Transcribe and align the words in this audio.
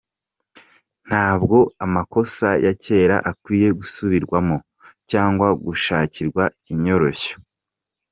Ntabwo 1.07 1.57
amakosa 1.85 2.47
ya 2.65 2.73
kera 2.83 3.15
akwiye 3.31 3.67
gusubirwamo 3.79 4.55
cg 5.09 5.37
gushakirwa 5.65 6.43
inyoroshyo. 6.73 7.35